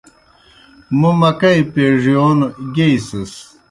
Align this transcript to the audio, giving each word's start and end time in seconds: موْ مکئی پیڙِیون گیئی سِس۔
موْ 0.99 1.11
مکئی 1.19 1.61
پیڙِیون 1.73 2.39
گیئی 2.75 2.97
سِس۔ 3.07 3.33